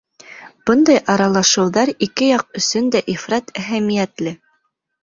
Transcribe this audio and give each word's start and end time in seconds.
Бындай 0.69 1.01
аралашыуҙар 1.15 1.93
ике 2.09 2.31
яҡ 2.33 2.49
өсөн 2.63 2.91
дә 2.97 3.07
ифрат 3.19 3.57
әһәмиәтле. 3.63 4.37